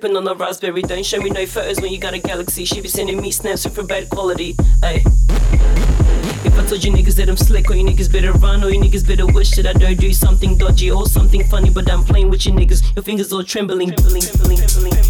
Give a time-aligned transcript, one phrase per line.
[0.00, 0.82] sipping on the raspberry.
[0.82, 2.64] Don't show me no photos when you got a galaxy.
[2.64, 4.56] She be sending me snaps with bad quality.
[4.82, 5.02] Ay.
[6.42, 8.80] If I told you niggas that I'm slick, or you niggas better run, or you
[8.80, 12.30] niggas better wish that I don't do something dodgy or something funny, but I'm playing
[12.30, 12.94] with you niggas.
[12.96, 15.09] Your fingers all trembling, trembling, trembling, trembling,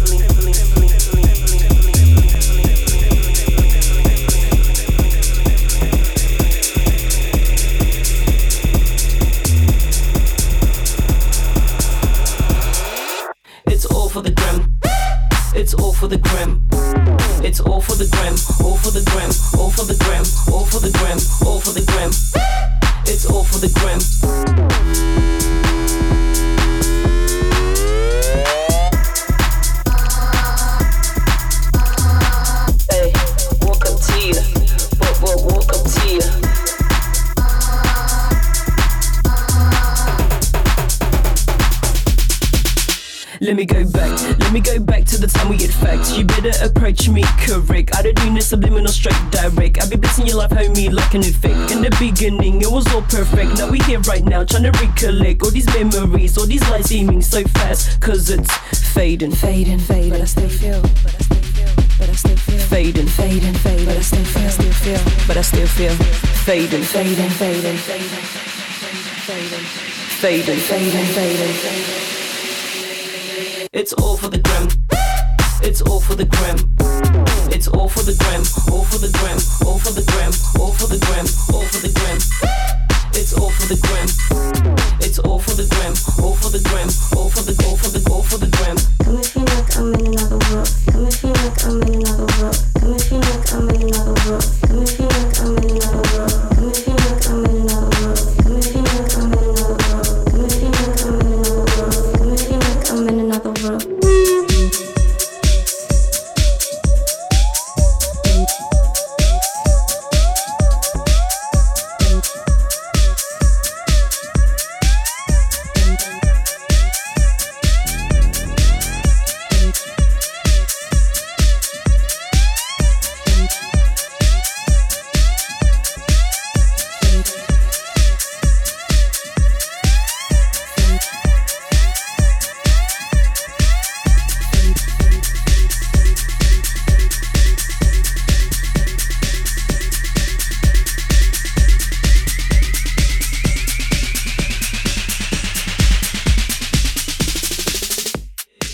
[50.73, 51.71] treating me like a new fake.
[51.71, 53.57] In the beginning, it was all perfect.
[53.57, 57.21] Now we here right now, trying to recollect all these memories, all these lights seeming
[57.21, 57.99] so fast.
[58.01, 58.53] Cause it's
[58.93, 60.11] fading, fading, fading.
[60.11, 62.59] But I still feel, but I still feel, but I still feel.
[62.59, 63.85] Fading, fading, fading.
[63.85, 65.95] But I still feel, but I still feel, but I still feel.
[66.45, 67.77] Fading, fading, fading.
[70.21, 71.55] Fading, fading, fading.
[73.73, 74.67] It's all for the gram.
[75.63, 76.57] It's all for the gram.
[77.51, 78.41] It's all for the gram.
[78.73, 79.37] All for the gram.
[79.67, 80.31] All for the gram.
[81.11, 81.25] Gram.
[81.51, 82.17] All for the gram.
[83.19, 84.07] It's all for the gram.
[85.01, 85.93] It's all for the gram.
[86.23, 86.87] All for the gram.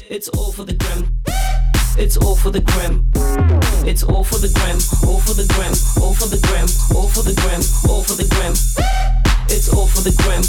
[0.10, 1.20] It's all for the gram.
[1.98, 3.12] It's all for the gram.
[3.86, 4.78] It's all for the gram.
[5.06, 5.74] All for the gram.
[6.02, 6.68] All for the gram.
[6.96, 7.60] All for the gram.
[7.90, 8.54] All for the gram.
[9.50, 10.44] It's all for the gram.